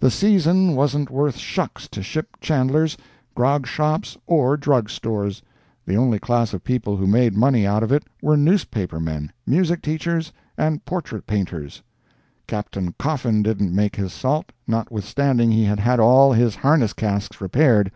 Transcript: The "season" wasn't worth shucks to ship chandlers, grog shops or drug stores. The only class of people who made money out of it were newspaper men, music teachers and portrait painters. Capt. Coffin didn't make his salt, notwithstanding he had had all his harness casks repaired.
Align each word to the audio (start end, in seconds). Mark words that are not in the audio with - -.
The 0.00 0.10
"season" 0.10 0.74
wasn't 0.74 1.12
worth 1.12 1.36
shucks 1.36 1.86
to 1.90 2.02
ship 2.02 2.30
chandlers, 2.40 2.96
grog 3.36 3.68
shops 3.68 4.18
or 4.26 4.56
drug 4.56 4.90
stores. 4.90 5.42
The 5.86 5.94
only 5.96 6.18
class 6.18 6.52
of 6.52 6.64
people 6.64 6.96
who 6.96 7.06
made 7.06 7.36
money 7.36 7.68
out 7.68 7.84
of 7.84 7.92
it 7.92 8.02
were 8.20 8.36
newspaper 8.36 8.98
men, 8.98 9.30
music 9.46 9.80
teachers 9.80 10.32
and 10.58 10.84
portrait 10.84 11.24
painters. 11.24 11.82
Capt. 12.48 12.76
Coffin 12.98 13.44
didn't 13.44 13.72
make 13.72 13.94
his 13.94 14.12
salt, 14.12 14.50
notwithstanding 14.66 15.52
he 15.52 15.62
had 15.66 15.78
had 15.78 16.00
all 16.00 16.32
his 16.32 16.56
harness 16.56 16.92
casks 16.92 17.40
repaired. 17.40 17.92